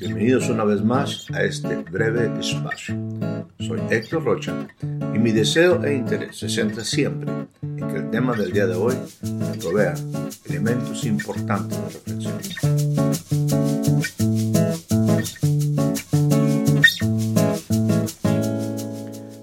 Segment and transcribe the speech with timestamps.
[0.00, 2.96] Bienvenidos una vez más a este breve espacio.
[3.60, 7.30] Soy Héctor Rocha y mi deseo e interés se centra siempre
[7.62, 9.94] en que el tema del día de hoy me provea
[10.46, 12.38] elementos importantes de reflexión.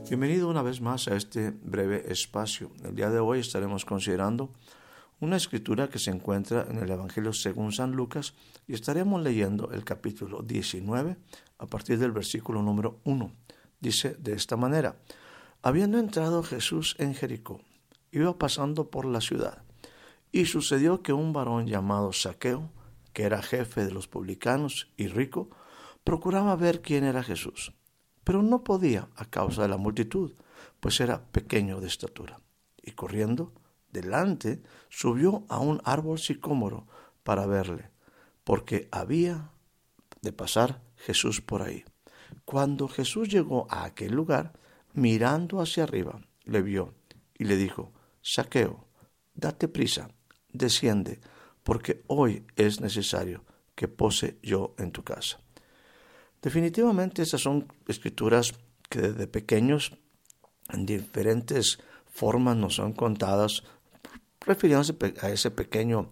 [0.09, 2.71] Bienvenido una vez más a este breve espacio.
[2.83, 4.51] El día de hoy estaremos considerando
[5.21, 8.33] una escritura que se encuentra en el Evangelio según San Lucas
[8.67, 11.15] y estaremos leyendo el capítulo 19
[11.59, 13.31] a partir del versículo número 1.
[13.79, 14.97] Dice de esta manera,
[15.61, 17.61] habiendo entrado Jesús en Jericó,
[18.11, 19.63] iba pasando por la ciudad,
[20.31, 22.71] y sucedió que un varón llamado Saqueo,
[23.13, 25.49] que era jefe de los publicanos y rico,
[26.03, 27.73] procuraba ver quién era Jesús,
[28.23, 30.33] pero no podía a causa de la multitud,
[30.79, 32.39] pues era pequeño de estatura.
[32.81, 33.53] Y corriendo,
[33.91, 36.87] delante, subió a un árbol sicómoro
[37.23, 37.89] para verle,
[38.43, 39.51] porque había
[40.21, 41.83] de pasar Jesús por ahí.
[42.45, 44.53] Cuando Jesús llegó a aquel lugar,
[44.93, 46.93] mirando hacia arriba, le vio
[47.37, 48.87] y le dijo, Saqueo,
[49.33, 50.09] date prisa,
[50.51, 51.19] desciende,
[51.63, 53.43] porque hoy es necesario
[53.75, 55.39] que pose yo en tu casa.
[56.41, 58.53] Definitivamente estas son escrituras
[58.89, 59.97] que desde pequeños
[60.69, 63.63] en diferentes formas nos son contadas
[64.45, 66.11] refiriéndose a ese pequeño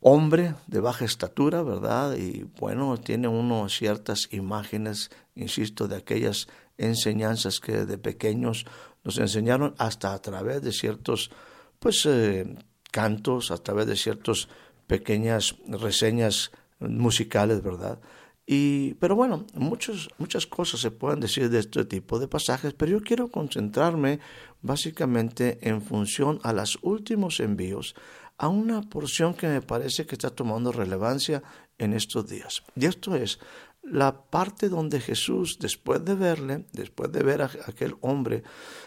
[0.00, 2.16] hombre de baja estatura, ¿verdad?
[2.16, 8.66] Y bueno, tiene uno ciertas imágenes, insisto, de aquellas enseñanzas que de pequeños
[9.02, 11.30] nos enseñaron hasta a través de ciertos,
[11.78, 12.54] pues, eh,
[12.90, 14.48] cantos, a través de ciertas
[14.86, 17.98] pequeñas reseñas musicales, ¿verdad?
[18.46, 22.92] Y, pero bueno, muchos, muchas cosas se pueden decir de este tipo de pasajes, pero
[22.92, 24.20] yo quiero concentrarme
[24.60, 27.94] básicamente en función a los últimos envíos,
[28.36, 31.42] a una porción que me parece que está tomando relevancia
[31.78, 32.62] en estos días.
[32.76, 33.38] Y esto es
[33.82, 38.42] la parte donde Jesús, después de verle, después de ver a aquel hombre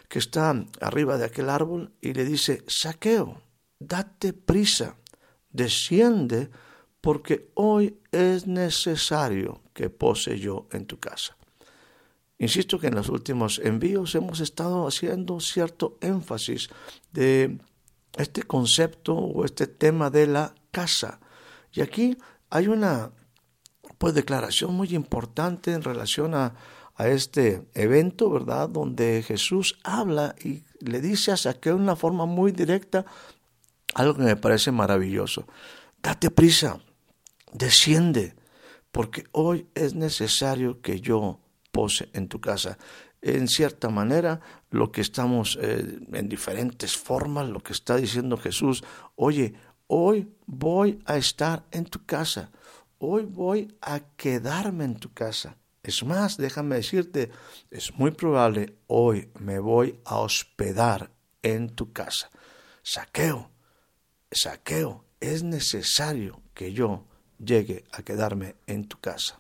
[0.10, 3.42] que está arriba de aquel árbol, y le dice, saqueo,
[3.80, 4.98] date prisa,
[5.50, 6.50] desciende,
[7.02, 11.38] porque hoy es necesario que pose yo en tu casa.
[12.40, 16.70] Insisto que en los últimos envíos hemos estado haciendo cierto énfasis
[17.12, 17.60] de
[18.16, 21.20] este concepto o este tema de la casa.
[21.72, 22.18] Y aquí
[22.50, 23.12] hay una
[23.98, 26.54] pues declaración muy importante en relación a,
[26.96, 28.70] a este evento, ¿verdad?
[28.70, 33.06] Donde Jesús habla y le dice a Saqueo de una forma muy directa
[33.96, 35.48] algo que me parece maravilloso.
[36.04, 36.80] Date prisa,
[37.52, 38.36] desciende,
[38.92, 41.40] porque hoy es necesario que yo
[41.72, 42.78] pose en tu casa.
[43.22, 48.84] En cierta manera, lo que estamos eh, en diferentes formas, lo que está diciendo Jesús,
[49.16, 49.54] oye,
[49.88, 52.52] hoy voy a estar en tu casa,
[53.00, 55.58] hoy voy a quedarme en tu casa.
[55.84, 57.32] Es más, déjame decirte,
[57.72, 62.30] es muy probable hoy me voy a hospedar en tu casa.
[62.84, 63.52] Saqueo,
[64.32, 67.06] saqueo, es necesario que yo
[67.38, 69.40] llegue a quedarme en tu casa.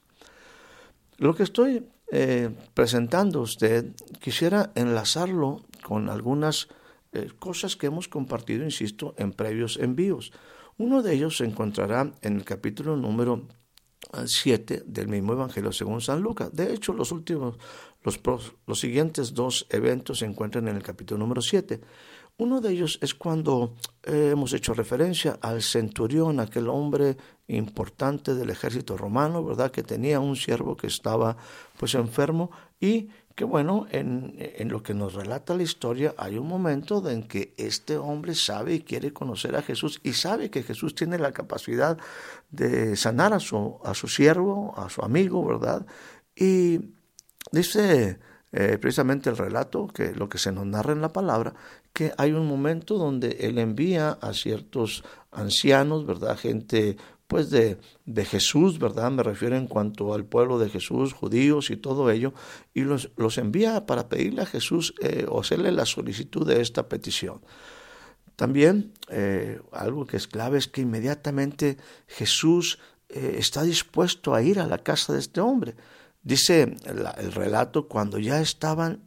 [1.18, 3.91] Lo que estoy eh, presentando a usted,
[4.22, 6.69] quisiera enlazarlo con algunas
[7.12, 10.31] eh, cosas que hemos compartido, insisto, en previos envíos.
[10.78, 13.47] Uno de ellos se encontrará en el capítulo número
[14.25, 16.50] 7 eh, del mismo Evangelio según San Lucas.
[16.53, 17.57] De hecho, los últimos,
[18.03, 18.19] los,
[18.66, 21.81] los siguientes dos eventos se encuentran en el capítulo número 7.
[22.40, 27.18] Uno de ellos es cuando eh, hemos hecho referencia al centurión, aquel hombre
[27.48, 29.72] importante del ejército romano, ¿verdad?
[29.72, 31.36] Que tenía un siervo que estaba
[31.80, 36.48] pues enfermo y que bueno, en, en, lo que nos relata la historia hay un
[36.48, 40.94] momento en que este hombre sabe y quiere conocer a Jesús y sabe que Jesús
[40.94, 41.98] tiene la capacidad
[42.52, 45.86] de sanar a su, a su siervo, a su amigo, ¿verdad?
[46.36, 46.80] Y
[47.52, 48.19] dice
[48.59, 51.53] eh, precisamente el relato, que lo que se nos narra en la palabra,
[51.94, 56.35] que hay un momento donde él envía a ciertos ancianos, ¿verdad?
[56.35, 56.97] Gente
[57.28, 59.12] pues de, de Jesús, ¿verdad?
[59.12, 62.33] Me refiero en cuanto al pueblo de Jesús, judíos y todo ello,
[62.74, 66.89] y los, los envía para pedirle a Jesús eh, o hacerle la solicitud de esta
[66.89, 67.42] petición.
[68.36, 71.77] También eh, algo que es clave es que inmediatamente
[72.07, 75.75] Jesús está dispuesto a ir a la casa de este hombre.
[76.27, 79.01] Dice el relato cuando ya estaban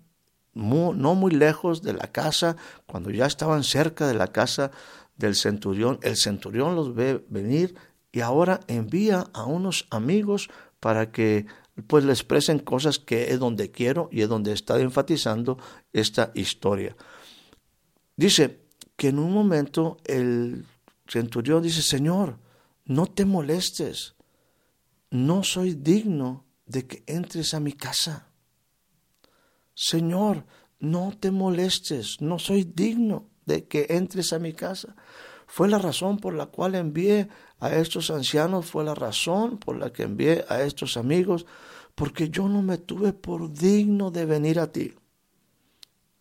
[0.55, 2.57] no muy lejos de la casa,
[2.87, 4.71] cuando ya estaban cerca de la casa
[5.19, 7.75] del centurión, el centurión los ve venir
[8.11, 10.49] y ahora envía a unos amigos
[10.81, 11.45] para que
[11.89, 15.59] pues le expresen cosas que es donde quiero y es donde está enfatizando
[15.93, 16.97] esta historia.
[18.17, 18.63] Dice
[18.97, 20.65] que en un momento el
[21.07, 22.39] centurión dice, Señor,
[22.87, 24.15] no te molestes,
[25.11, 28.29] no soy digno de que entres a mi casa.
[29.75, 30.47] Señor,
[30.79, 34.95] no te molestes, no soy digno de que entres a mi casa.
[35.47, 37.29] Fue la razón por la cual envié
[37.59, 41.45] a estos ancianos, fue la razón por la que envié a estos amigos,
[41.97, 44.95] porque yo no me tuve por digno de venir a ti.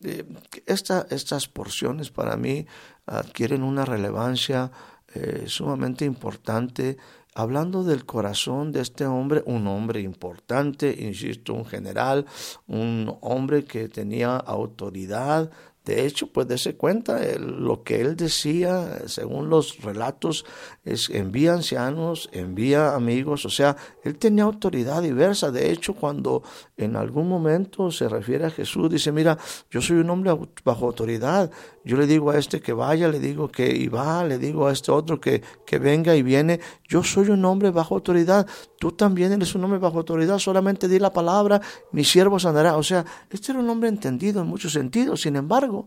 [0.02, 0.26] Eh,
[0.66, 2.66] estas porciones para mí
[3.06, 4.72] adquieren una relevancia
[5.14, 6.98] eh, sumamente importante,
[7.40, 12.26] hablando del corazón de este hombre, un hombre importante, insisto, un general,
[12.68, 15.50] un hombre que tenía autoridad,
[15.90, 20.46] de hecho, pues dése cuenta, lo que él decía, según los relatos,
[20.86, 25.50] es envía ancianos, envía amigos, o sea, él tenía autoridad diversa.
[25.50, 26.44] De hecho, cuando
[26.78, 29.40] en algún momento se refiere a Jesús, dice, mira,
[29.72, 30.32] yo soy un hombre
[30.64, 31.50] bajo autoridad,
[31.84, 34.72] yo le digo a este que vaya, le digo que y va, le digo a
[34.72, 38.46] este otro que, que venga y viene, yo soy un hombre bajo autoridad,
[38.78, 41.60] tú también eres un hombre bajo autoridad, solamente di la palabra,
[41.92, 42.78] mi siervo sanará.
[42.78, 45.79] O sea, este era un hombre entendido en muchos sentidos, sin embargo,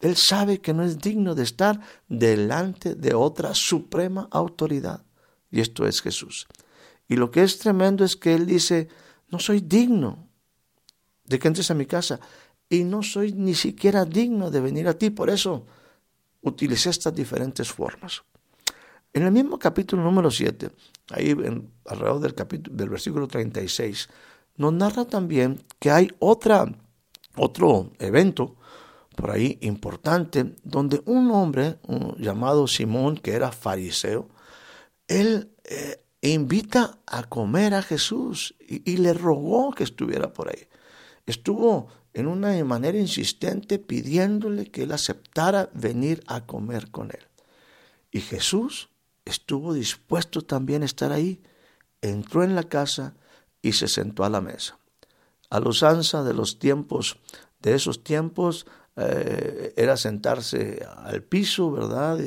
[0.00, 1.78] él sabe que no es digno de estar
[2.08, 5.04] delante de otra suprema autoridad.
[5.50, 6.46] Y esto es Jesús.
[7.06, 8.88] Y lo que es tremendo es que Él dice,
[9.28, 10.26] no soy digno
[11.24, 12.18] de que entres a mi casa
[12.68, 15.10] y no soy ni siquiera digno de venir a ti.
[15.10, 15.66] Por eso
[16.40, 18.22] utilicé estas diferentes formas.
[19.12, 20.70] En el mismo capítulo número 7,
[21.10, 21.34] ahí
[21.84, 24.08] alrededor del, capítulo, del versículo 36,
[24.56, 26.64] nos narra también que hay otra,
[27.36, 28.56] otro evento
[29.20, 31.78] por ahí importante, donde un hombre
[32.16, 34.30] llamado Simón, que era fariseo,
[35.08, 40.68] él eh, invita a comer a Jesús y, le rogó que estuviera por ahí.
[41.26, 47.28] Estuvo en una manera insistente pidiéndole que él aceptara venir a comer con él.
[48.10, 48.88] Y Jesús
[49.26, 51.42] estuvo dispuesto también a estar ahí,
[52.00, 53.14] entró en la casa
[53.60, 54.78] y se sentó a la mesa.
[55.50, 57.18] A los usanza de los tiempos,
[57.60, 58.66] de esos tiempos,
[59.00, 62.18] eh, era sentarse al piso, ¿verdad?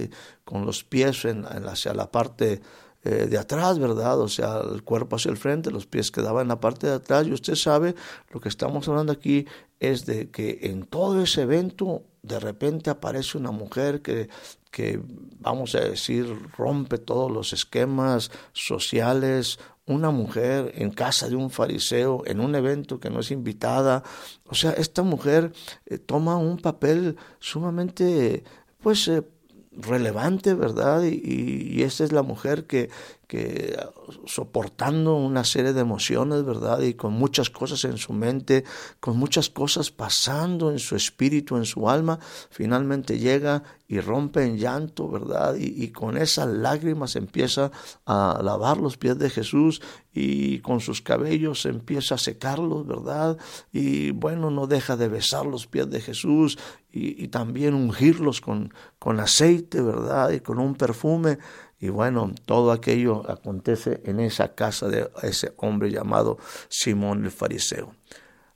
[0.44, 2.62] con los pies en, hacia la parte
[3.06, 4.20] eh, de atrás, ¿verdad?
[4.22, 7.28] O sea, el cuerpo hacia el frente, los pies quedaban en la parte de atrás.
[7.28, 7.96] Y usted sabe,
[8.32, 9.46] lo que estamos hablando aquí
[9.80, 14.30] es de que en todo ese evento de repente aparece una mujer que,
[14.72, 15.02] que,
[15.40, 16.26] vamos a decir,
[16.58, 23.00] rompe todos los esquemas sociales, una mujer en casa de un fariseo, en un evento
[23.00, 24.04] que no es invitada.
[24.46, 25.52] O sea, esta mujer
[25.86, 28.44] eh, toma un papel sumamente,
[28.82, 29.24] pues, eh,
[29.72, 31.04] relevante, ¿verdad?
[31.04, 32.90] Y, y, esta es la mujer que,
[33.28, 33.78] que
[34.26, 36.82] soportando una serie de emociones, ¿verdad?
[36.82, 38.64] Y con muchas cosas en su mente,
[39.00, 44.58] con muchas cosas pasando en su espíritu, en su alma, finalmente llega y rompe en
[44.58, 45.56] llanto, ¿verdad?
[45.56, 47.72] Y, con esas lágrimas empieza
[48.06, 49.82] a lavar los pies de Jesús
[50.12, 53.38] y con sus cabellos empieza a secarlos, ¿verdad?
[53.72, 56.58] Y bueno, no deja de besar los pies de Jesús
[56.92, 60.32] y, y también ungirlos con, con aceite, ¿verdad?
[60.32, 61.38] Y con un perfume.
[61.80, 66.38] Y bueno, todo aquello acontece en esa casa de ese hombre llamado
[66.70, 67.94] Simón el fariseo.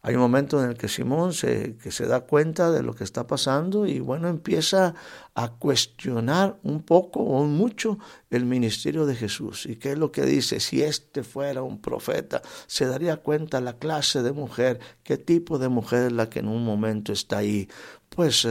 [0.07, 3.03] Hay un momento en el que Simón se, que se da cuenta de lo que
[3.03, 4.95] está pasando y bueno, empieza
[5.35, 7.99] a cuestionar un poco o mucho
[8.29, 9.65] el ministerio de Jesús.
[9.65, 10.61] ¿Y qué es lo que dice?
[10.61, 15.67] Si este fuera un profeta, se daría cuenta la clase de mujer, qué tipo de
[15.67, 17.67] mujer es la que en un momento está ahí,
[18.07, 18.47] pues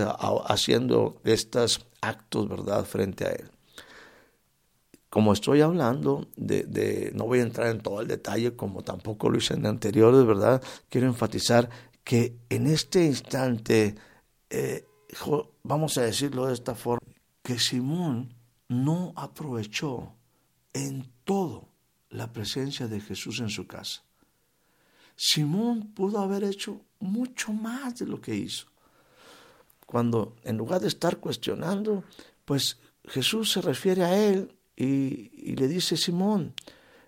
[0.48, 3.55] haciendo estos actos, ¿verdad?, frente a él
[5.10, 9.38] como estoy hablando de, no voy a entrar en todo el detalle como tampoco lo
[9.38, 10.62] hice en anteriores, ¿verdad?
[10.88, 11.70] Quiero enfatizar
[12.02, 13.94] que en este instante,
[14.50, 14.84] eh,
[15.62, 17.06] vamos a decirlo de esta forma,
[17.42, 18.34] que Simón
[18.68, 20.14] no aprovechó
[20.72, 21.68] en todo
[22.10, 24.02] la presencia de Jesús en su casa.
[25.16, 28.66] Simón pudo haber hecho mucho más de lo que hizo.
[29.86, 32.04] Cuando en lugar de estar cuestionando,
[32.44, 36.54] pues Jesús se refiere a él y, le dice, Simón,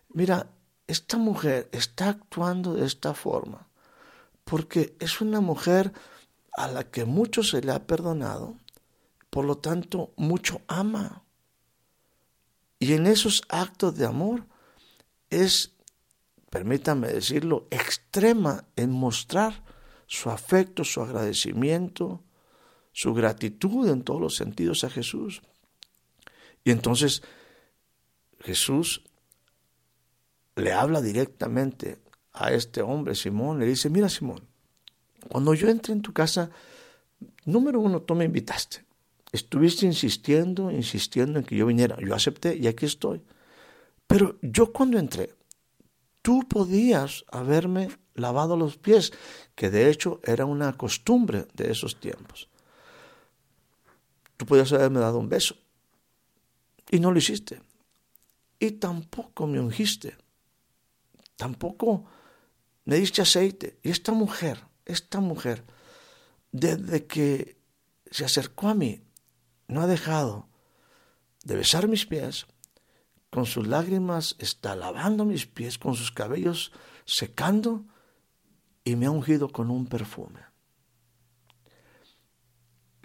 [0.08, 0.50] mira,
[0.86, 3.68] esta mujer está actuando de esta forma
[4.48, 5.92] porque es una mujer
[6.56, 8.56] a la que mucho se le ha perdonado,
[9.28, 11.22] por lo tanto mucho ama.
[12.78, 14.46] Y en esos actos de amor
[15.28, 15.74] es,
[16.48, 19.62] permítame decirlo, extrema en mostrar
[20.06, 22.22] su afecto, su agradecimiento,
[22.92, 25.42] su gratitud en todos los sentidos a Jesús.
[26.64, 27.22] Y entonces
[28.40, 29.02] Jesús
[30.56, 31.98] le habla directamente
[32.32, 34.46] a este hombre, Simón, le dice, mira Simón,
[35.28, 36.50] cuando yo entré en tu casa,
[37.44, 38.84] número uno, tú me invitaste.
[39.30, 41.96] Estuviste insistiendo, insistiendo en que yo viniera.
[42.00, 43.22] Yo acepté y aquí estoy.
[44.06, 45.34] Pero yo cuando entré,
[46.22, 49.12] tú podías haberme lavado los pies,
[49.54, 52.48] que de hecho era una costumbre de esos tiempos.
[54.36, 55.56] Tú podías haberme dado un beso
[56.90, 57.60] y no lo hiciste.
[58.58, 60.16] Y tampoco me ungiste.
[61.36, 62.04] Tampoco
[62.84, 63.78] me diste aceite.
[63.82, 65.64] Y esta mujer, esta mujer,
[66.50, 67.60] desde que
[68.10, 69.02] se acercó a mí,
[69.68, 70.48] no ha dejado
[71.44, 72.46] de besar mis pies,
[73.30, 76.72] con sus lágrimas está lavando mis pies, con sus cabellos
[77.04, 77.84] secando
[78.84, 80.40] y me ha ungido con un perfume.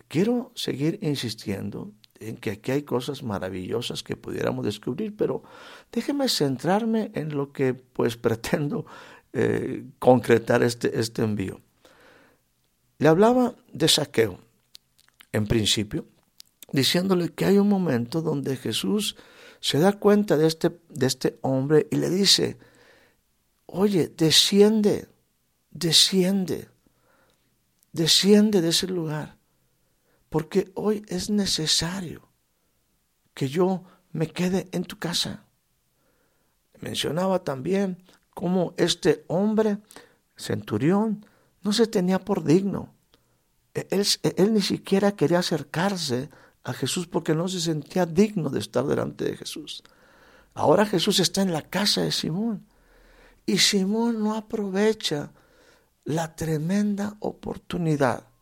[0.07, 1.91] Quiero seguir insistiendo
[2.29, 5.43] en que aquí hay cosas maravillosas que pudiéramos descubrir, pero
[5.91, 8.85] déjeme centrarme en lo que pues pretendo
[9.33, 11.61] eh, concretar este, este envío.
[12.99, 14.39] Le hablaba de saqueo,
[15.31, 16.05] en principio,
[16.71, 19.15] diciéndole que hay un momento donde Jesús
[19.59, 22.57] se da cuenta de este, de este hombre y le dice,
[23.65, 25.07] oye, desciende,
[25.71, 26.69] desciende,
[27.91, 29.37] desciende de ese lugar,
[30.33, 32.27] porque hoy es necesario
[33.35, 35.45] que yo me quede en tu casa.
[36.79, 39.77] Mencionaba también cómo este hombre,
[40.35, 41.23] centurión,
[41.61, 42.95] no se tenía por digno.
[43.75, 46.31] Él, él, ni siquiera quería acercarse
[46.63, 49.83] a Jesús porque no se sentía digno de estar delante de Jesús.
[50.55, 52.65] Ahora Jesús está en la casa de Simón
[53.45, 55.31] y Simón no aprovecha
[56.05, 58.32] la tremenda oportunidad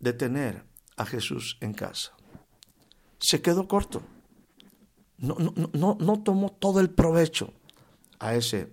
[0.00, 0.64] de tener
[0.96, 2.12] a Jesús en casa.
[3.18, 4.02] Se quedó corto.
[5.18, 7.52] No, no, no, no tomó todo el provecho
[8.18, 8.72] a ese,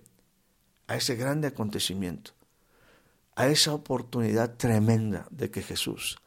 [0.86, 2.32] a ese grande acontecimiento,
[3.36, 6.18] a esa oportunidad tremenda de que Jesús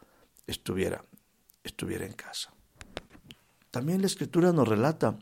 [0.47, 1.03] estuviera
[1.63, 2.51] estuviera en casa.
[3.69, 5.17] También la escritura nos relata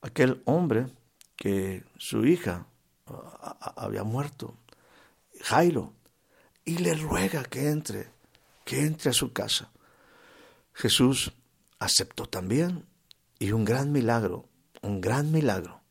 [0.00, 0.86] aquel hombre
[1.36, 2.66] que su hija
[3.06, 4.56] ah, había muerto,
[5.42, 5.92] Jairo,
[6.64, 8.08] y le ruega que entre,
[8.64, 9.70] que entre a su casa.
[10.72, 11.32] Jesús
[11.78, 12.84] aceptó también
[13.38, 14.48] y un gran milagro,
[14.82, 15.84] un gran milagro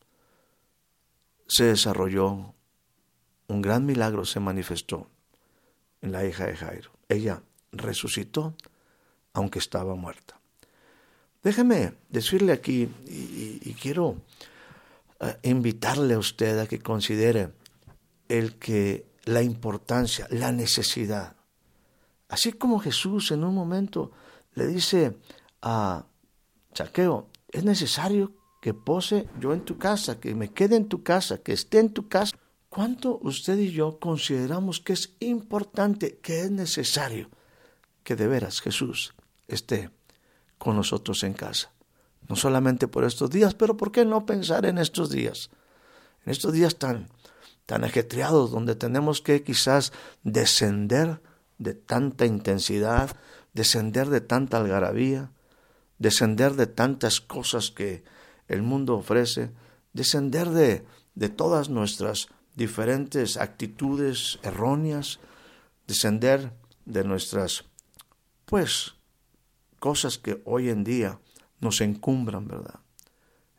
[1.46, 2.54] se desarrolló,
[3.48, 5.08] un gran milagro se manifestó
[6.00, 6.90] en la hija de Jairo.
[7.08, 8.54] Ella resucitó
[9.32, 10.38] aunque estaba muerta.
[11.42, 14.16] Déjeme decirle aquí, y, quiero
[15.20, 17.50] eh, invitarle a usted a que considere
[18.28, 21.33] el que la importancia, la necesidad.
[22.28, 24.12] Así como Jesús en un momento
[24.54, 25.18] le dice
[25.62, 26.06] a
[26.72, 31.38] Chaqueo, es necesario que pose yo en tu casa, que me quede en tu casa,
[31.38, 32.36] que esté en tu casa.
[32.68, 37.30] ¿Cuánto usted y yo consideramos que es importante, que es necesario
[38.04, 39.14] que de veras Jesús
[39.48, 39.90] esté
[40.58, 41.72] con nosotros en casa.
[42.28, 45.50] No solamente por estos días, pero ¿por qué no pensar en estos días?
[46.24, 47.08] En estos días tan,
[47.66, 51.20] tan ajetreados, donde tenemos que quizás descender
[51.58, 53.16] de tanta intensidad,
[53.52, 55.30] descender de tanta algarabía,
[55.98, 58.04] descender de tantas cosas que
[58.48, 59.52] el mundo ofrece,
[59.92, 60.84] descender de,
[61.14, 65.20] de todas nuestras diferentes actitudes erróneas,
[65.86, 66.52] descender
[66.84, 67.64] de nuestras,
[68.44, 68.94] pues,
[69.78, 71.18] cosas que hoy en día
[71.60, 72.80] nos encumbran, ¿verdad?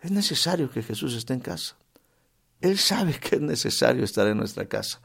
[0.01, 1.77] Es necesario que Jesús esté en casa.
[2.61, 5.01] Él sabe que es necesario estar en nuestra casa.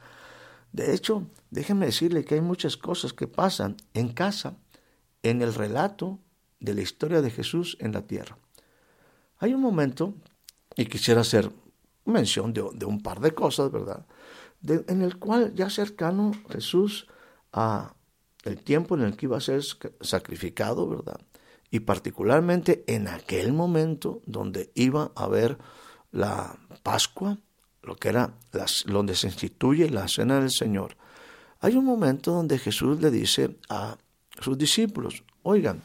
[0.71, 4.57] De hecho, déjeme decirle que hay muchas cosas que pasan en casa
[5.23, 6.19] en el relato
[6.59, 8.37] de la historia de Jesús en la tierra.
[9.39, 10.13] Hay un momento,
[10.75, 11.51] y quisiera hacer
[12.05, 14.05] mención de, un par de cosas, ¿verdad?
[14.63, 17.07] en el cual ya cercano Jesús
[17.51, 17.95] a
[18.43, 19.63] el tiempo en el que iba a ser
[20.01, 21.19] sacrificado, ¿verdad?
[21.69, 25.57] Y particularmente en aquel momento donde iba a haber
[26.11, 27.37] la Pascua,
[27.83, 30.95] lo que era las, donde se instituye la cena del Señor.
[31.59, 33.97] Hay un momento donde Jesús le dice a
[34.39, 35.83] sus discípulos, oigan,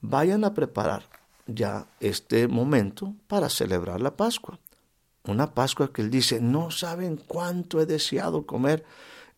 [0.00, 1.04] vayan a preparar
[1.46, 4.58] ya este momento para celebrar la Pascua.
[5.24, 8.84] Una Pascua que él dice, no saben cuánto he deseado comer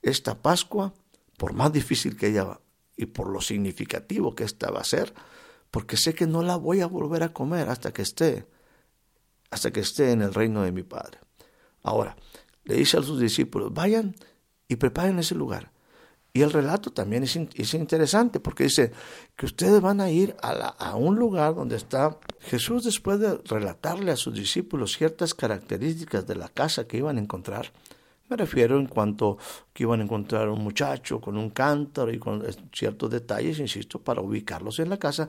[0.03, 0.93] esta Pascua
[1.37, 2.61] por más difícil que ella va
[2.97, 5.13] y por lo significativo que esta va a ser,
[5.71, 8.47] porque sé que no la voy a volver a comer hasta que esté,
[9.51, 11.19] hasta que esté en el reino de mi Padre.
[11.85, 12.17] Ahora,
[12.65, 14.17] le dice a sus discípulos, vayan
[14.67, 15.71] y preparen ese lugar.
[16.33, 18.91] Y el relato también es, es interesante porque dice
[19.37, 24.11] que ustedes van a ir a, a un lugar donde está Jesús después de relatarle
[24.11, 27.71] a sus discípulos ciertas características de la casa que iban a encontrar
[28.29, 29.37] me refiero en cuanto
[29.73, 34.23] que iban a encontrar un muchacho con un cántaro y con ciertos detalles, insisto, para
[34.23, 35.29] ubicarlos en la casa.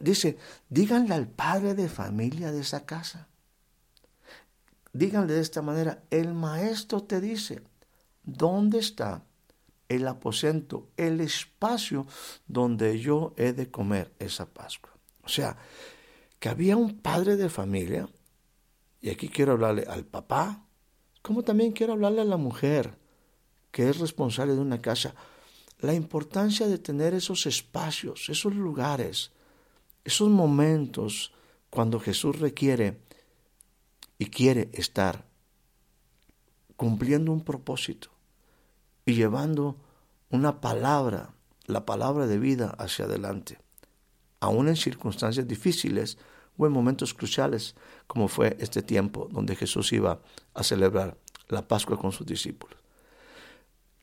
[0.00, 0.36] dice,
[0.68, 3.28] díganle al padre de familia de esa casa.
[4.92, 7.62] Díganle de esta manera, el maestro te dice,
[8.22, 9.24] ¿dónde está
[9.88, 12.06] el aposento, el espacio
[12.46, 14.92] donde yo he de comer esa Pascua?
[15.22, 15.56] O sea,
[16.38, 18.08] que había un padre de familia,
[19.00, 20.66] y aquí quiero hablarle al papá,
[21.22, 22.98] como también quiero hablarle a la mujer,
[23.70, 25.14] que es responsable de una casa,
[25.78, 29.32] la importancia de tener esos espacios, esos lugares,
[30.04, 31.32] esos momentos
[31.70, 33.00] cuando Jesús requiere
[34.22, 35.24] y quiere estar
[36.76, 38.08] cumpliendo un propósito
[39.04, 39.74] y llevando
[40.30, 41.34] una palabra,
[41.66, 43.58] la palabra de vida hacia adelante,
[44.38, 46.18] aún en circunstancias difíciles
[46.56, 47.74] o en momentos cruciales,
[48.06, 50.20] como fue este tiempo donde Jesús iba
[50.54, 51.16] a celebrar
[51.48, 52.78] la Pascua con sus discípulos.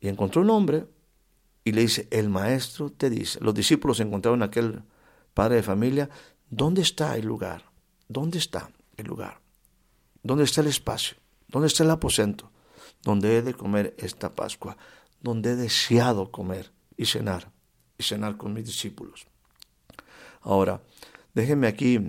[0.01, 0.85] Y encontró un hombre
[1.63, 4.83] y le dice, el maestro te dice, los discípulos encontraron a aquel
[5.33, 6.09] padre de familia,
[6.49, 7.71] ¿dónde está el lugar?
[8.09, 9.39] ¿Dónde está el lugar?
[10.23, 11.17] ¿Dónde está el espacio?
[11.47, 12.51] ¿Dónde está el aposento?
[13.03, 14.77] Donde he de comer esta Pascua,
[15.21, 17.51] donde he deseado comer y cenar,
[17.97, 19.27] y cenar con mis discípulos.
[20.41, 20.81] Ahora,
[21.33, 21.99] déjenme aquí,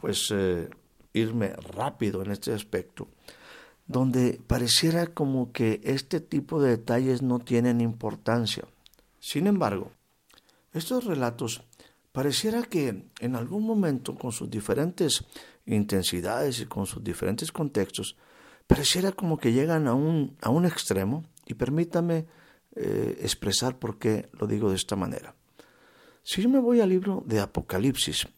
[0.00, 0.68] pues, eh,
[1.12, 3.08] irme rápido en este aspecto,
[3.86, 8.64] donde pareciera como que este tipo de detalles no tienen importancia.
[9.18, 9.90] Sin embargo,
[10.72, 11.62] estos relatos
[12.12, 15.24] pareciera que en algún momento, con sus diferentes
[15.66, 18.16] intensidades y con sus diferentes contextos,
[18.66, 22.26] pareciera como que llegan a un, a un extremo, y permítame
[22.76, 25.34] eh, expresar por qué lo digo de esta manera.
[26.22, 28.28] Si yo me voy al libro de Apocalipsis,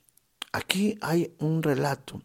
[0.52, 2.22] aquí hay un relato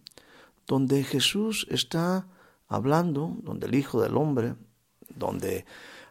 [0.68, 2.28] donde Jesús está
[2.68, 4.56] hablando, donde el Hijo del Hombre,
[5.10, 5.66] donde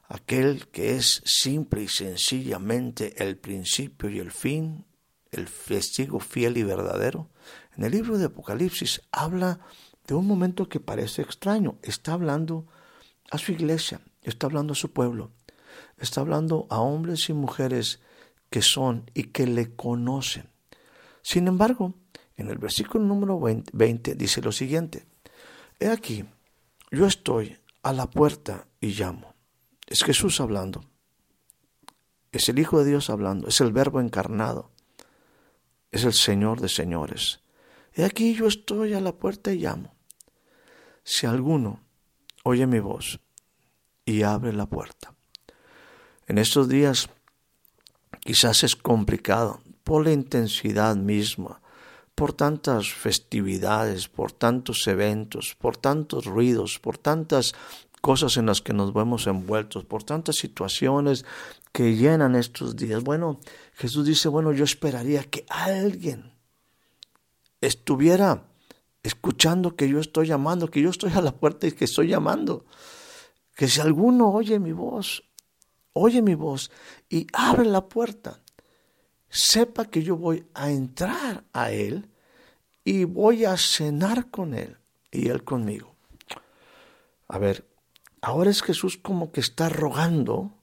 [0.09, 4.85] aquel que es simple y sencillamente el principio y el fin,
[5.35, 7.31] el testigo fiel y verdadero,
[7.77, 9.61] en el libro de Apocalipsis habla
[10.07, 11.79] de un momento que parece extraño.
[11.83, 12.67] Está hablando
[13.31, 15.33] a su iglesia, está hablando a su pueblo,
[15.99, 18.01] está hablando a hombres y mujeres
[18.51, 20.51] que son y que le conocen.
[21.23, 21.95] Sin embargo,
[22.37, 25.07] en el versículo número 20 dice lo siguiente,
[25.81, 26.25] He aquí,
[26.91, 29.35] yo estoy a la puerta y llamo.
[29.87, 30.85] Es Jesús hablando.
[32.33, 33.49] Es el Hijo de Dios hablando.
[33.49, 34.71] Es el Verbo encarnado.
[35.95, 37.39] Es el Señor de señores.
[37.93, 39.95] He aquí yo estoy a la puerta y llamo.
[41.05, 41.79] Si alguno
[42.43, 43.21] oye mi voz
[44.05, 45.15] y abre la puerta.
[46.27, 47.09] En estos días
[48.19, 51.61] quizás es complicado por la intensidad misma,
[52.17, 57.55] por tantas festividades, por tantos eventos, por tantos ruidos, por tantas
[58.01, 61.25] cosas en las que nos vemos envueltos, por tantas situaciones
[61.75, 63.03] que llenan estos días.
[63.03, 63.41] Bueno,
[63.73, 66.33] Jesús dice, bueno, yo esperaría que alguien
[67.61, 68.45] estuviera
[69.03, 72.65] escuchando que yo estoy llamando, que yo estoy a la puerta y que estoy llamando.
[73.57, 75.25] Que si alguno oye mi voz,
[75.95, 76.71] oye mi voz
[77.09, 78.41] y abre la puerta,
[79.29, 82.09] sepa que yo voy a entrar a Él
[82.85, 84.79] y voy a cenar con Él
[85.11, 85.97] y Él conmigo.
[87.27, 87.69] A ver,
[88.21, 90.54] ahora es Jesús como que está rogando,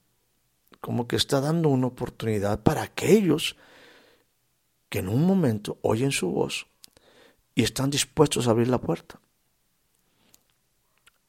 [0.81, 3.55] como que está dando una oportunidad para aquellos
[4.89, 6.67] que en un momento oyen su voz
[7.55, 9.21] y están dispuestos a abrir la puerta.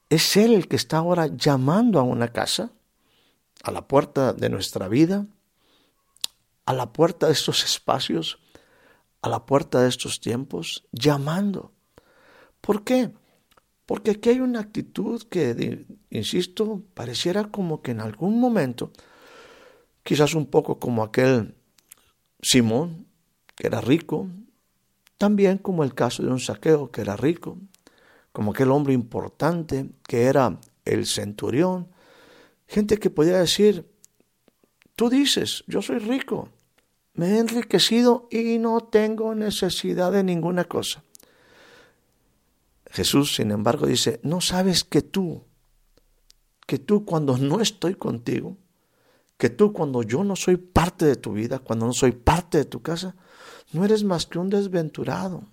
[0.08, 2.72] Es Él el que está ahora llamando a una casa,
[3.62, 5.26] a la puerta de nuestra vida,
[6.66, 8.38] a la puerta de estos espacios,
[9.20, 11.72] a la puerta de estos tiempos, llamando.
[12.60, 13.12] ¿Por qué?
[13.86, 18.92] Porque aquí hay una actitud que, insisto, pareciera como que en algún momento,
[20.02, 21.54] quizás un poco como aquel
[22.40, 23.06] Simón,
[23.54, 24.28] que era rico,
[25.18, 27.58] también como el caso de un saqueo, que era rico,
[28.32, 31.88] como aquel hombre importante, que era el centurión,
[32.66, 33.86] gente que podía decir,
[34.96, 36.48] tú dices, yo soy rico,
[37.14, 41.04] me he enriquecido y no tengo necesidad de ninguna cosa.
[42.90, 45.44] Jesús, sin embargo, dice, no sabes que tú,
[46.66, 48.56] que tú cuando no estoy contigo,
[49.36, 52.64] que tú cuando yo no soy parte de tu vida, cuando no soy parte de
[52.64, 53.16] tu casa,
[53.72, 55.44] no eres más que un desventurado,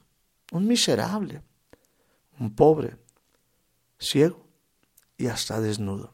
[0.51, 1.41] un miserable,
[2.39, 2.97] un pobre,
[3.97, 4.45] ciego
[5.17, 6.13] y hasta desnudo.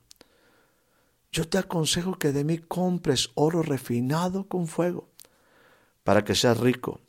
[1.32, 5.10] Yo te aconsejo que de mí compres oro refinado con fuego
[6.04, 7.02] para que seas rico,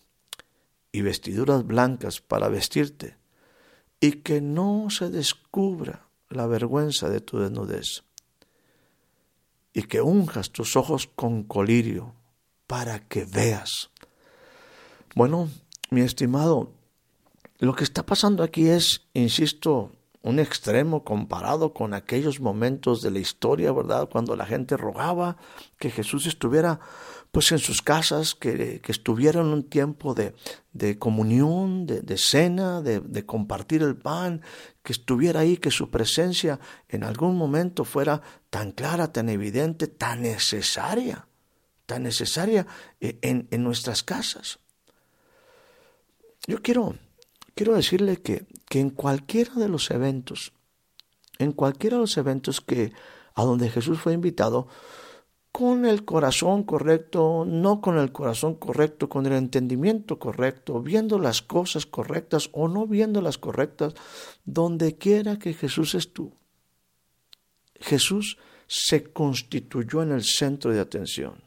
[0.90, 3.19] y vestiduras blancas para vestirte,
[4.01, 8.05] y que no se descubra la vergüenza de tu desnudez,
[9.77, 12.15] y que unjas tus ojos con colirio
[12.67, 13.91] para que veas.
[15.15, 15.51] Bueno,
[15.91, 16.73] mi estimado,
[17.59, 23.19] lo que está pasando aquí es, insisto, un extremo comparado con aquellos momentos de la
[23.19, 24.09] historia, ¿verdad?
[24.11, 25.37] Cuando la gente rogaba
[25.79, 26.81] que Jesús estuviera
[27.31, 30.35] pues en sus casas, que, que un tiempo de,
[30.73, 34.41] de comunión, de, de cena, de, de, compartir el pan,
[34.87, 40.22] que estuviera ahí, que su presencia en algún momento fuera tan clara, tan evidente, tan
[40.22, 41.27] necesaria,
[41.87, 42.68] tan necesaria
[43.01, 44.61] eh, en, en nuestras casas.
[46.46, 46.94] Yo quiero
[47.57, 50.53] quiero decirle que, que en cualquiera de los eventos,
[51.40, 52.92] en cualquiera de los eventos que
[53.35, 54.68] a donde Jesús fue invitado,
[55.57, 61.40] con el corazón correcto, no con el corazón correcto, con el entendimiento correcto, viendo las
[61.40, 63.95] cosas correctas o no viendo las correctas,
[64.45, 66.37] donde quiera que Jesús estuvo.
[67.81, 71.42] Jesús se constituyó en el centro de atención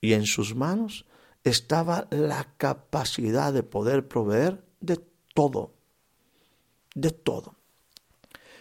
[0.00, 1.04] y en sus manos
[1.42, 4.98] estaba la capacidad de poder proveer de
[5.34, 5.74] todo,
[6.94, 7.56] de todo.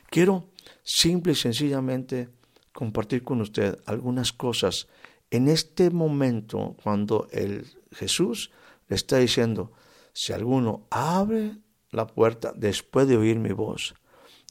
[0.10, 0.50] Quiero
[0.84, 2.43] simple y sencillamente
[2.74, 4.88] compartir con usted algunas cosas
[5.32, 8.52] en este momento cuando el Jesús
[8.88, 9.72] le está diciendo,
[10.14, 11.58] si alguno abre
[11.92, 13.96] la puerta después de oír mi voz,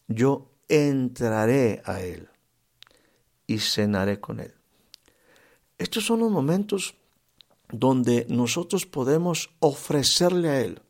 [0.08, 2.28] yo entraré a él
[3.46, 4.54] y cenaré con él.
[5.78, 6.94] Estos son los momentos
[7.72, 10.80] donde nosotros podemos ofrecerle a Él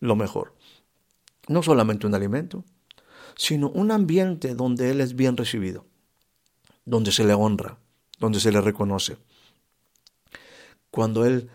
[0.00, 0.54] lo mejor.
[1.48, 2.64] No solamente un alimento,
[3.36, 5.85] sino un ambiente donde Él es bien recibido,
[6.86, 7.78] donde se le honra,
[8.18, 9.18] donde se le reconoce.
[10.90, 11.50] Cuando Él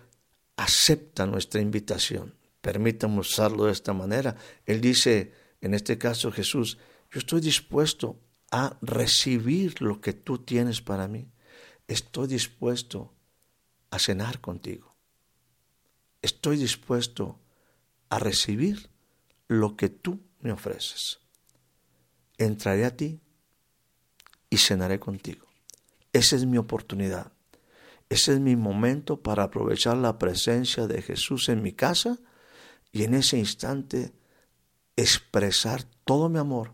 [0.58, 4.36] acepta nuestra invitación, permítame usarlo de esta manera,
[4.68, 6.78] Él dice, en este caso Jesús,
[7.10, 8.20] yo estoy dispuesto
[8.52, 11.32] a recibir lo que tú tienes para mí.
[11.88, 13.14] Estoy dispuesto
[13.90, 14.96] a cenar contigo.
[16.22, 17.40] Estoy dispuesto
[18.10, 18.90] a recibir
[19.48, 21.20] lo que tú me ofreces.
[22.38, 23.20] Entraré a ti
[24.52, 25.48] y cenaré contigo.
[26.14, 27.32] Esa es mi oportunidad.
[28.10, 32.20] Ese es mi momento para aprovechar la presencia de Jesús en mi casa
[32.92, 34.12] y en ese instante
[34.98, 36.74] expresar todo mi amor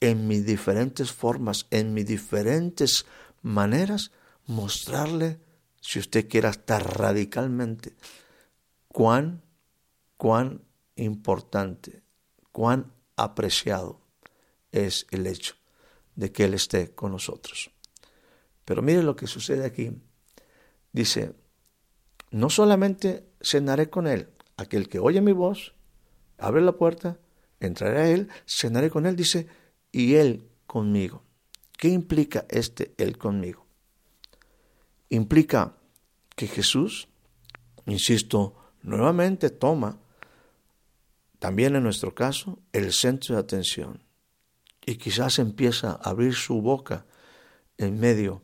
[0.00, 3.06] en mis diferentes formas, en mis diferentes
[3.42, 4.12] maneras,
[4.46, 5.40] mostrarle
[5.80, 7.96] si usted quiere estar radicalmente,
[8.88, 9.42] cuán,
[10.16, 10.62] cuán
[10.94, 12.04] importante,
[12.52, 14.00] cuán apreciado
[14.70, 15.56] es el hecho
[16.16, 17.70] de que Él esté con nosotros.
[18.64, 19.92] Pero mire lo que sucede aquí.
[20.92, 21.34] Dice,
[22.30, 25.74] no solamente cenaré con Él, aquel que oye mi voz,
[26.38, 27.18] abre la puerta,
[27.60, 29.46] entraré a Él, cenaré con Él, dice,
[29.92, 31.22] y Él conmigo.
[31.78, 33.66] ¿Qué implica este Él conmigo?
[35.08, 35.76] implica
[36.34, 37.08] que Jesús,
[37.86, 39.98] insisto, nuevamente toma,
[41.38, 44.02] también en nuestro caso, el centro de atención
[44.86, 47.04] y quizás empieza a abrir su boca
[47.76, 48.42] en medio,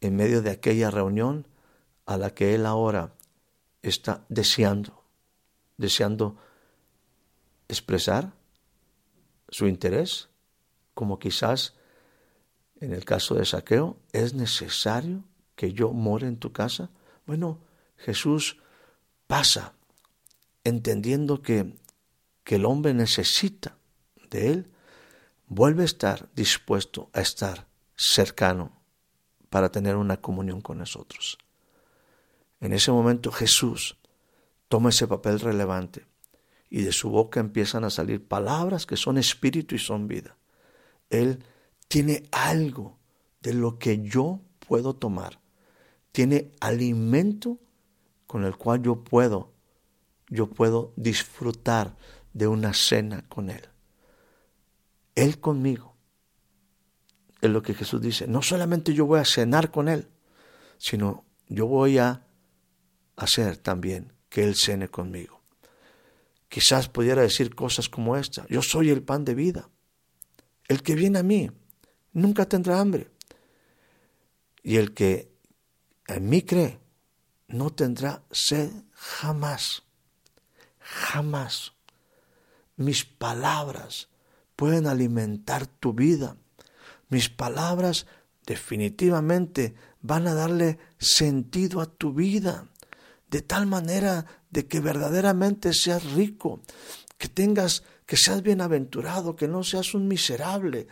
[0.00, 1.46] en medio de aquella reunión
[2.06, 3.12] a la que él ahora
[3.82, 5.04] está deseando,
[5.76, 6.36] deseando
[7.68, 8.32] expresar
[9.48, 10.28] su interés,
[10.94, 11.74] como quizás
[12.80, 15.24] en el caso de Saqueo es necesario
[15.54, 16.90] que yo more en tu casa?
[17.26, 17.60] Bueno,
[17.96, 18.58] Jesús
[19.26, 19.74] pasa
[20.64, 21.74] entendiendo que,
[22.44, 23.76] que el hombre necesita
[24.30, 24.70] de él,
[25.50, 28.80] vuelve a estar dispuesto a estar cercano
[29.50, 31.36] para tener una comunión con nosotros.
[32.60, 33.98] En ese momento Jesús
[34.68, 36.06] toma ese papel relevante
[36.70, 40.38] y de su boca empiezan a salir palabras que son espíritu y son vida.
[41.10, 41.44] Él
[41.88, 42.98] tiene algo
[43.42, 45.40] de lo que yo puedo tomar
[46.12, 47.58] tiene alimento
[48.26, 49.52] con el cual yo puedo,
[50.28, 51.96] yo puedo disfrutar
[52.32, 53.69] de una cena con Él.
[55.14, 55.96] Él conmigo.
[57.40, 58.26] Es lo que Jesús dice.
[58.26, 60.08] No solamente yo voy a cenar con Él,
[60.78, 62.26] sino yo voy a
[63.16, 65.40] hacer también que Él cene conmigo.
[66.48, 68.46] Quizás pudiera decir cosas como esta.
[68.48, 69.68] Yo soy el pan de vida.
[70.68, 71.50] El que viene a mí
[72.12, 73.10] nunca tendrá hambre.
[74.62, 75.32] Y el que
[76.06, 76.78] en mí cree,
[77.48, 79.84] no tendrá sed jamás.
[80.78, 81.72] Jamás.
[82.76, 84.09] Mis palabras
[84.60, 86.36] pueden alimentar tu vida.
[87.08, 88.04] Mis palabras
[88.44, 92.68] definitivamente van a darle sentido a tu vida,
[93.30, 96.60] de tal manera de que verdaderamente seas rico,
[97.16, 100.88] que tengas, que seas bienaventurado, que no seas un miserable,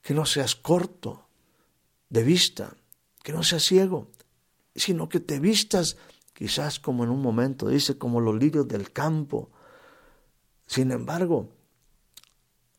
[0.00, 1.28] que no seas corto
[2.08, 2.74] de vista,
[3.22, 4.08] que no seas ciego,
[4.74, 5.98] sino que te vistas
[6.32, 9.50] quizás como en un momento, dice, como los lirios del campo.
[10.64, 11.50] Sin embargo,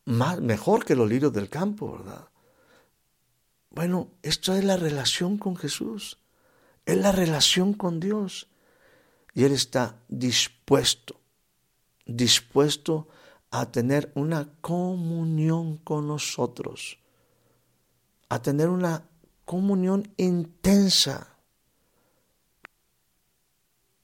[0.06, 2.28] más, mejor que los lirios del campo, ¿verdad?
[3.70, 6.18] Bueno, esto es la relación con Jesús,
[6.86, 8.48] es la relación con Dios.
[9.34, 11.20] Y Él está dispuesto,
[12.06, 13.08] dispuesto
[13.50, 16.98] a tener una comunión con nosotros,
[18.30, 19.02] a tener una
[19.44, 21.36] comunión intensa.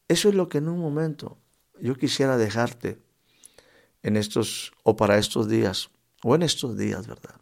[0.06, 1.38] Eso es lo que en un momento
[1.80, 3.00] yo quisiera dejarte
[4.02, 5.90] en estos o para estos días
[6.22, 7.34] o en estos días, ¿verdad?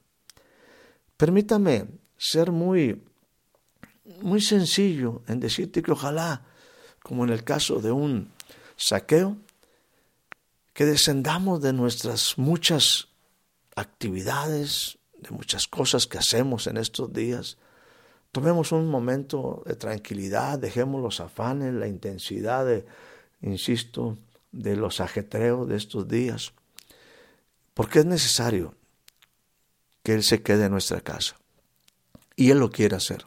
[1.17, 3.03] Permítame ser muy
[4.23, 6.43] muy sencillo en decirte que ojalá,
[7.03, 8.33] como en el caso de un
[8.77, 9.37] saqueo,
[10.73, 13.09] que descendamos de nuestras muchas
[13.77, 17.59] actividades, de muchas cosas que hacemos en estos días.
[18.33, 22.87] Tomemos un momento de tranquilidad, dejemos los afanes, la intensidad de,
[23.43, 24.17] insisto,
[24.53, 26.53] de los ajetreos de estos días,
[27.75, 28.75] porque es necesario
[30.03, 31.37] que Él se quede en nuestra casa.
[32.37, 33.27] Y Él lo quiere hacer.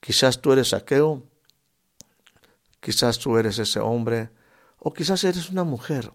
[0.00, 1.22] Quizás tú eres saqueo,
[2.80, 4.30] quizás tú eres ese hombre,
[4.78, 6.12] o quizás eres una mujer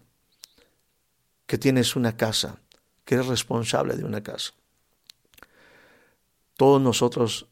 [1.45, 2.59] que tienes una casa,
[3.05, 4.53] que eres responsable de una casa.
[6.57, 7.47] Todos nosotros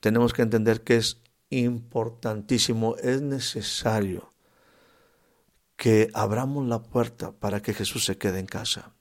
[0.00, 1.18] tenemos que entender que es
[1.48, 4.29] importantísimo, es necesario
[5.80, 8.92] que abramos la puerta para que Jesús se quede en casa,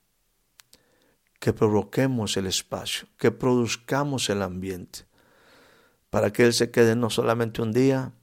[1.38, 5.06] que provoquemos el espacio, que produzcamos el ambiente,
[6.10, 8.14] para que Él se quede no solamente un día,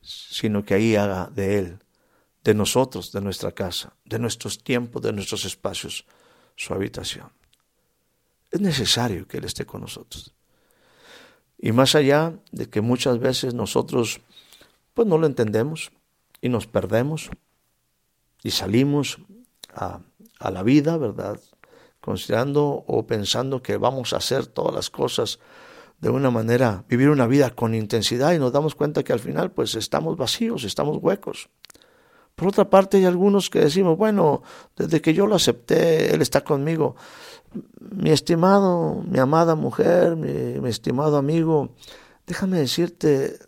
[0.00, 1.78] sino que ahí haga de Él,
[2.42, 6.06] de nosotros, de nuestra casa, de nuestros tiempos, de nuestros espacios,
[6.56, 7.30] su habitación.
[8.50, 10.34] Es necesario que Él esté con nosotros.
[11.56, 14.22] Y más allá de que muchas veces nosotros
[14.92, 15.92] pues no lo entendemos
[16.40, 17.30] y nos perdemos
[18.42, 19.18] y salimos
[19.74, 20.00] a,
[20.38, 21.40] a la vida, ¿verdad?
[22.00, 25.38] Considerando o pensando que vamos a hacer todas las cosas
[26.00, 29.50] de una manera, vivir una vida con intensidad y nos damos cuenta que al final
[29.50, 31.48] pues estamos vacíos, estamos huecos.
[32.34, 34.42] Por otra parte hay algunos que decimos, bueno,
[34.76, 36.94] desde que yo lo acepté, Él está conmigo.
[37.80, 41.70] Mi estimado, mi amada mujer, mi, estimado amigo,
[42.26, 43.38] déjame decirte,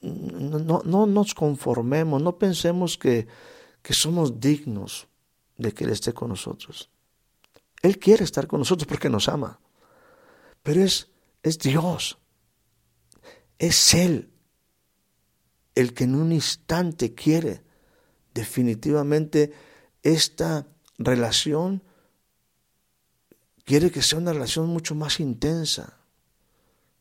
[0.00, 3.26] no, no nos conformemos, no pensemos que,
[3.84, 5.06] que somos dignos
[5.56, 6.88] de que Él esté con nosotros.
[7.82, 9.60] Él quiere estar con nosotros porque nos ama,
[10.64, 11.08] pero es
[11.44, 12.18] es Dios.
[13.58, 14.30] Es Él
[15.76, 17.62] el que en un instante quiere
[18.32, 19.52] definitivamente
[20.02, 20.66] esta
[20.98, 21.82] relación,
[23.64, 25.98] quiere que sea una relación mucho más intensa,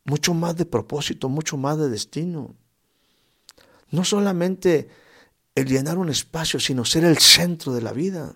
[0.04, 2.56] mucho más de propósito, mucho más de destino.
[3.90, 4.90] No solamente
[5.56, 8.36] el llenar un espacio, sino ser el centro de la vida.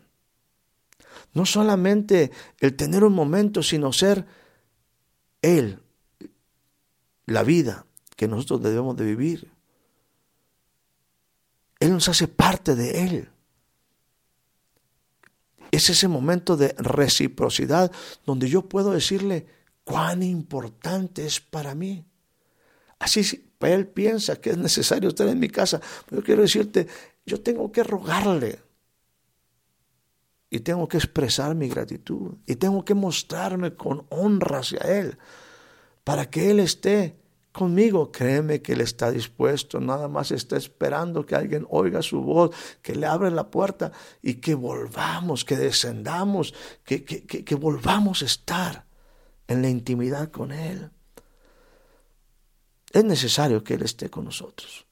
[1.33, 4.25] No solamente el tener un momento, sino ser
[5.41, 5.79] Él
[7.25, 9.51] la vida que nosotros debemos de vivir.
[11.79, 13.29] Él nos hace parte de Él.
[15.71, 17.91] Es ese momento de reciprocidad
[18.25, 19.45] donde yo puedo decirle
[19.83, 22.06] cuán importante es para mí.
[22.99, 25.79] Así Él piensa que es necesario estar en mi casa.
[26.05, 26.87] Pero yo quiero decirte,
[27.25, 28.59] yo tengo que rogarle.
[30.49, 32.35] Y tengo que expresar mi gratitud.
[32.45, 35.17] Y tengo que mostrarme con honra hacia Él
[36.03, 37.17] para que Él esté
[37.51, 38.13] conmigo.
[38.13, 42.95] Créeme que Él está dispuesto, nada más está esperando que alguien oiga su voz, que
[42.95, 46.53] le abra la puerta y que volvamos, que descendamos,
[46.85, 48.85] que, que, que, volvamos a estar
[49.47, 50.91] en la intimidad con Él.
[52.91, 54.85] Es necesario que Él esté con nosotros.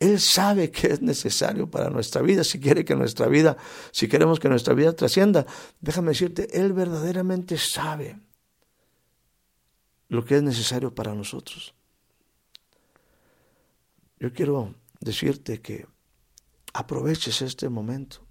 [0.00, 3.58] Él sabe que es necesario para nuestra vida, si quiere que nuestra vida,
[3.92, 5.44] si queremos que nuestra vida trascienda,
[5.80, 8.18] déjame decirte, Él verdaderamente sabe
[10.08, 11.74] lo que es necesario para nosotros.
[14.18, 15.86] Yo quiero decirte que
[16.72, 18.26] aproveches este momento,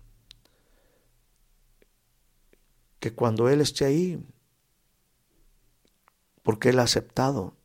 [3.00, 4.26] que cuando Él esté ahí,
[6.42, 7.59] porque Él ha aceptado,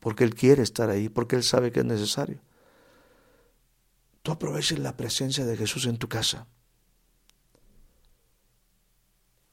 [0.00, 2.40] porque Él quiere estar ahí, porque Él sabe que es necesario,
[4.22, 6.46] tú aproveches la presencia de Jesús en tu casa.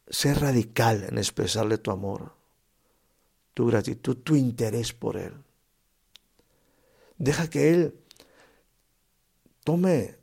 [0.08, 2.36] Sé radical en expresarle tu amor
[3.56, 5.34] tu gratitud, tu interés por Él.
[7.18, 7.96] Deja que Él
[9.64, 10.18] tome,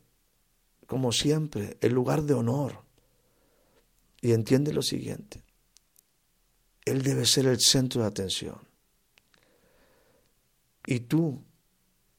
[0.86, 2.84] como siempre, el lugar de honor.
[4.20, 5.42] Y entiende lo siguiente,
[6.84, 8.60] Él debe ser el centro de atención.
[10.86, 11.44] Y tú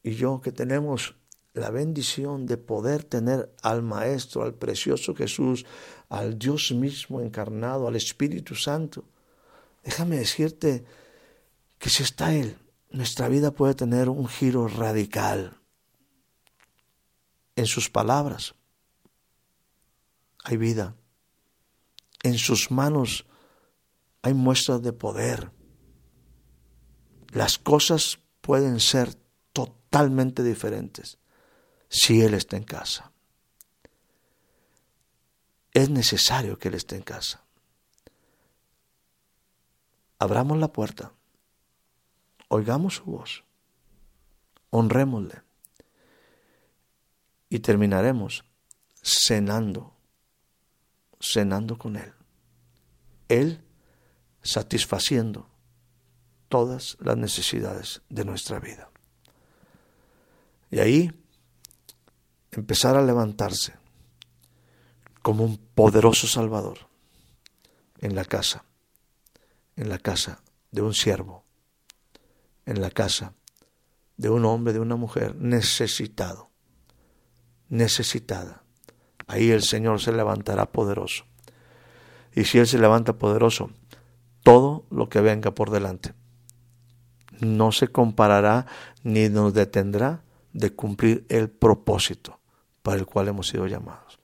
[0.02, 1.16] y yo que tenemos
[1.54, 5.66] la bendición de poder tener al Maestro, al precioso Jesús,
[6.10, 9.06] al Dios mismo encarnado, al Espíritu Santo,
[9.84, 10.84] déjame decirte
[11.78, 12.58] que si está Él,
[12.90, 15.60] nuestra vida puede tener un giro radical
[17.56, 18.56] en sus palabras.
[20.44, 20.96] Hay vida.
[22.24, 23.26] En sus manos
[24.22, 25.52] hay muestras de poder.
[27.32, 29.16] Las cosas pueden ser
[29.54, 31.18] totalmente diferentes
[31.88, 33.14] si Él está en casa.
[35.72, 37.42] Es necesario que Él esté en casa.
[40.20, 41.14] Abramos la puerta,
[42.50, 43.46] oigamos su voz,
[44.72, 45.42] honrémosle
[47.48, 48.44] y terminaremos
[49.02, 49.96] cenando,
[51.22, 52.14] cenando con Él.
[53.30, 53.64] Él
[54.42, 55.53] satisfaciendo
[56.54, 58.92] todas las necesidades de nuestra vida.
[60.70, 61.12] Y ahí
[62.52, 63.74] empezar a levantarse
[65.24, 66.78] como un poderoso Salvador
[68.02, 68.66] en la casa,
[69.76, 71.44] en la casa de un siervo,
[72.68, 73.34] en la casa
[74.18, 76.52] de un hombre, de una mujer necesitado,
[77.68, 78.62] necesitada.
[79.26, 81.26] Ahí el Señor se levantará poderoso.
[82.32, 83.72] Y si Él se levanta poderoso,
[84.44, 86.14] todo lo que venga por delante
[87.44, 88.66] no se comparará
[89.04, 92.40] ni nos detendrá de cumplir el propósito
[92.82, 94.20] para el cual hemos sido llamados.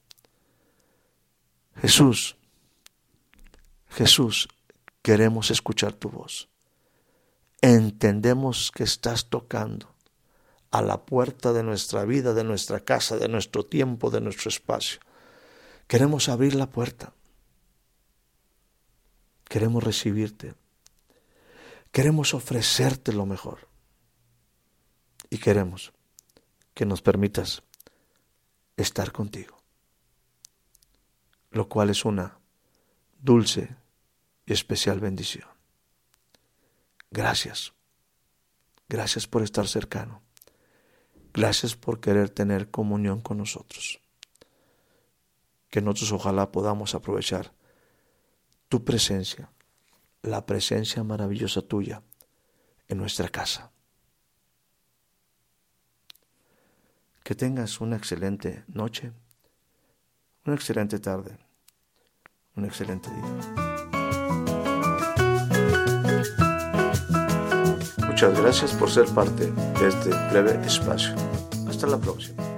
[1.76, 2.38] Jesús,
[3.88, 4.48] Jesús,
[5.02, 6.50] queremos escuchar tu voz.
[7.62, 9.94] Entendemos que estás tocando
[10.72, 15.00] a la puerta de nuestra vida, de nuestra casa, de nuestro tiempo, de nuestro espacio.
[15.88, 17.14] Queremos abrir la puerta.
[19.46, 20.54] Queremos recibirte.
[22.00, 23.68] Queremos ofrecerte lo mejor.
[25.30, 25.92] Y queremos
[26.74, 27.62] que nos permitas
[28.78, 29.62] estar contigo,
[31.52, 32.40] lo cual es una
[33.20, 33.76] dulce
[34.46, 35.50] y especial bendición.
[37.12, 37.74] Gracias,
[38.88, 40.22] gracias por estar cercano,
[41.34, 44.00] gracias por querer tener comunión con nosotros,
[45.70, 47.52] que nosotros ojalá podamos aprovechar
[48.70, 49.52] tu presencia,
[50.22, 52.02] la presencia maravillosa tuya
[52.88, 53.72] en nuestra casa.
[57.24, 59.14] Que tengas una excelente noche,
[60.46, 61.38] una excelente tarde,
[62.56, 63.70] un excelente día.
[68.08, 71.16] Muchas gracias por ser parte de este breve espacio.
[71.68, 72.49] Hasta la próxima.